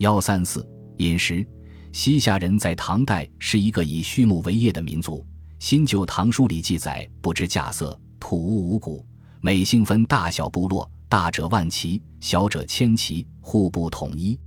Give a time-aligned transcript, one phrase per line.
[0.00, 1.46] 幺三四饮食，
[1.92, 5.26] 西夏人在唐代是一个以畜牧为业的民族。
[5.58, 9.04] 新旧唐书里记载，不知稼穑，土屋五谷，
[9.42, 14.40] 每姓分大小部落，大者万骑，小者千骑，户部统一，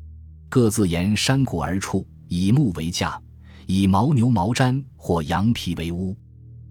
[0.49, 3.21] 各自沿山谷而处，以木为架，
[3.67, 6.17] 以牦牛毛毡或羊皮为屋，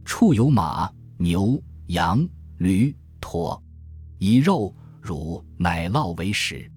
[0.04, 2.28] 处有马、牛、羊、
[2.58, 3.62] 驴、驼，
[4.18, 6.68] 以肉、乳、奶酪为食。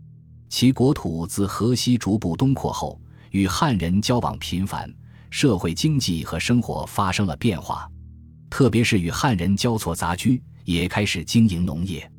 [0.49, 2.99] 其国土自河西逐步东扩后，
[3.31, 4.89] 与汉人交往频繁。
[5.31, 7.91] 社会经济和生活发生了变化，
[8.49, 12.09] 特别是与汉人交错杂居，也开始经营农业，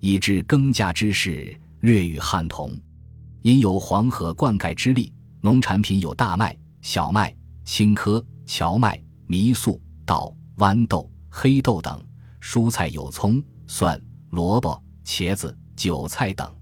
[0.00, 2.76] 以致耕稼之事略与汉同。
[3.42, 7.32] 因有黄河灌溉之力，农产品有大麦、小麦、
[7.64, 11.96] 青稞、荞麦、糜粟、稻、豌豆、黑豆等；
[12.40, 14.00] 蔬菜有葱、蒜、
[14.30, 16.52] 萝卜、茄子、韭菜等。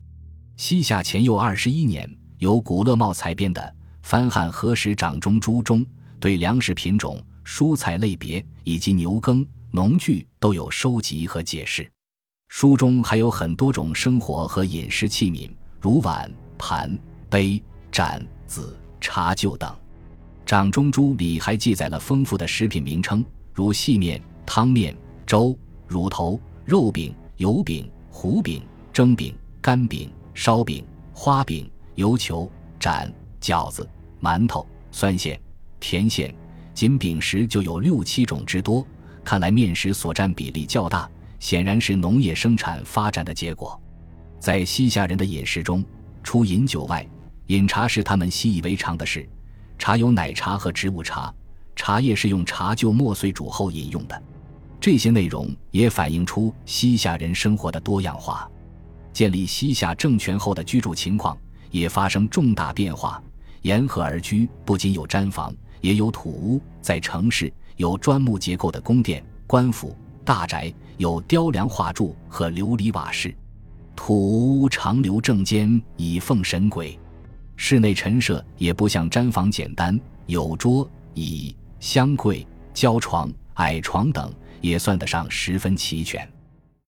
[0.57, 2.09] 西夏前右二十一年，
[2.39, 3.75] 由古勒茂采编的。
[4.03, 5.85] 番汉何时掌中诸中
[6.21, 11.91] 对粮食品种、蔬菜类别以及牛耕、农具都有收集和解释。
[12.49, 16.97] 书中还有很多种生活和饮食器皿，如碗、盘、
[17.29, 19.75] 杯、盏、子、茶臼等。
[20.47, 24.95] 掌中珠里还记载了丰富的食品名称，如细面、汤面、
[25.27, 25.59] 粥、
[25.89, 33.11] 乳头、肉饼、油饼、糊饼、蒸饼、干饼、烧饼、花饼、油球、盏。
[33.41, 33.87] 饺子、
[34.23, 35.39] 馒头、酸馅、
[35.79, 36.35] 甜馅，
[36.73, 38.83] 仅饼食就有六七种之多。
[39.23, 41.07] 看来面食所占比例较大，
[41.39, 43.79] 显然是农业生产发展的结果。
[44.41, 45.85] 在西夏人的饮食中，
[46.23, 47.07] 除饮酒外，
[47.49, 49.29] 饮茶是他们习以为常的事。
[49.79, 51.31] 茶有奶茶和植物茶，
[51.77, 54.23] 茶叶是用茶臼磨碎煮后饮用的。
[54.81, 58.51] 这些内容也反映出西夏人生活的多样化。
[59.15, 61.39] 建立西夏政权后的居住情况
[61.71, 63.23] 也发生重大变化。
[63.63, 73.35] 沿河而居，不仅有毡房，也有土屋；在城市，有砖木结构的宫殿、官府、大宅，有雕梁画柱和琉璃瓦室。
[73.97, 76.99] 土屋长留正间，以奉神鬼。
[77.57, 86.29] 室内陈设也不像毡房简单，有桌椅、香柜、胶床、矮床等，也算得上十分齐全。